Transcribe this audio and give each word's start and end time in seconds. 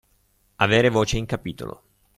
Avere 0.55 0.89
voce 0.89 1.19
in 1.19 1.27
capitolo. 1.27 1.83